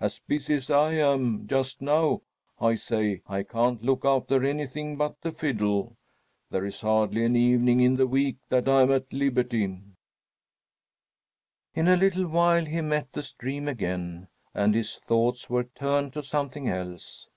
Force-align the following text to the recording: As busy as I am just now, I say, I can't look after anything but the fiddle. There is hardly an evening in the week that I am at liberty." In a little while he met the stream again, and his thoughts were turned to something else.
As 0.00 0.18
busy 0.18 0.54
as 0.54 0.68
I 0.68 0.94
am 0.94 1.46
just 1.46 1.80
now, 1.80 2.22
I 2.60 2.74
say, 2.74 3.22
I 3.28 3.44
can't 3.44 3.84
look 3.84 4.04
after 4.04 4.42
anything 4.44 4.96
but 4.96 5.20
the 5.20 5.30
fiddle. 5.30 5.96
There 6.50 6.64
is 6.64 6.80
hardly 6.80 7.24
an 7.24 7.36
evening 7.36 7.78
in 7.78 7.94
the 7.94 8.08
week 8.08 8.38
that 8.48 8.66
I 8.68 8.82
am 8.82 8.90
at 8.90 9.12
liberty." 9.12 9.78
In 11.76 11.86
a 11.86 11.96
little 11.96 12.26
while 12.26 12.64
he 12.64 12.80
met 12.80 13.12
the 13.12 13.22
stream 13.22 13.68
again, 13.68 14.26
and 14.52 14.74
his 14.74 14.96
thoughts 14.96 15.48
were 15.48 15.62
turned 15.76 16.14
to 16.14 16.22
something 16.24 16.68
else. 16.68 17.28